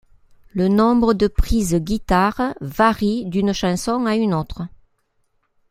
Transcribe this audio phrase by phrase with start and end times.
[0.55, 4.63] Le nombre de prises guitares varie d'une chanson à une autre.